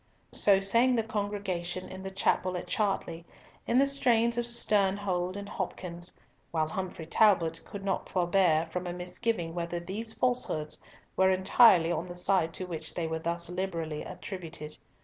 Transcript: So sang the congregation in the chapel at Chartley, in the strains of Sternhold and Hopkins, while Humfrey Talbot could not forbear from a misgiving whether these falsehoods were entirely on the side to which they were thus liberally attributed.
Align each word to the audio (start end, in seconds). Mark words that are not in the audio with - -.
So 0.31 0.61
sang 0.61 0.95
the 0.95 1.03
congregation 1.03 1.87
in 1.87 2.01
the 2.01 2.09
chapel 2.09 2.57
at 2.57 2.65
Chartley, 2.65 3.23
in 3.67 3.77
the 3.77 3.85
strains 3.85 4.35
of 4.35 4.45
Sternhold 4.47 5.35
and 5.37 5.47
Hopkins, 5.47 6.15
while 6.49 6.67
Humfrey 6.69 7.05
Talbot 7.05 7.61
could 7.65 7.83
not 7.85 8.09
forbear 8.09 8.65
from 8.65 8.87
a 8.87 8.93
misgiving 8.93 9.53
whether 9.53 9.79
these 9.79 10.11
falsehoods 10.11 10.79
were 11.15 11.29
entirely 11.29 11.91
on 11.91 12.07
the 12.07 12.15
side 12.15 12.51
to 12.55 12.65
which 12.65 12.95
they 12.95 13.07
were 13.07 13.19
thus 13.19 13.47
liberally 13.47 14.01
attributed. 14.01 14.75